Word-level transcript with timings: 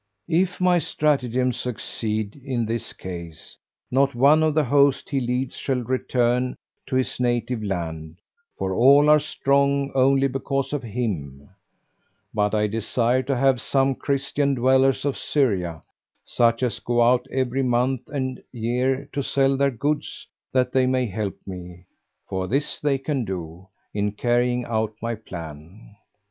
If 0.33 0.59
my 0.59 0.79
stratagem 0.79 1.53
succeed 1.53 2.35
in 2.43 2.65
his 2.65 2.91
case, 2.91 3.55
not 3.91 4.15
one 4.15 4.41
of 4.41 4.55
the 4.55 4.63
host 4.63 5.11
he 5.11 5.19
leads 5.21 5.55
shall 5.55 5.81
return 5.83 6.55
to 6.87 6.95
his 6.95 7.19
native 7.19 7.61
land, 7.61 8.17
for 8.57 8.73
all 8.73 9.11
are 9.11 9.19
strong 9.19 9.91
only 9.93 10.27
because 10.27 10.73
of 10.73 10.81
him; 10.81 11.51
but 12.33 12.55
I 12.55 12.65
desire 12.65 13.21
to 13.21 13.37
have 13.37 13.61
some 13.61 13.93
Christian 13.93 14.55
dwellers 14.55 15.05
of 15.05 15.19
Syria, 15.19 15.83
such 16.25 16.63
as 16.63 16.79
go 16.79 17.03
out 17.03 17.27
every 17.31 17.61
month 17.61 18.09
and 18.09 18.41
year 18.51 19.07
to 19.13 19.21
sell 19.21 19.55
their 19.55 19.69
goods, 19.69 20.25
that 20.51 20.71
they 20.71 20.87
may 20.87 21.05
help 21.05 21.37
me 21.45 21.85
(for 22.27 22.47
this 22.47 22.79
they 22.79 22.97
can 22.97 23.23
do) 23.23 23.67
in 23.93 24.13
carrying 24.13 24.65
out 24.65 24.95
my 24.99 25.13
plan." 25.13 25.95